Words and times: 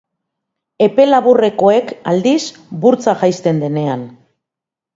Epe 0.85 1.05
laburrekoek, 1.09 1.93
aldiz, 2.13 2.39
burtsa 2.87 3.17
jaisten 3.23 3.63
denean. 3.67 4.09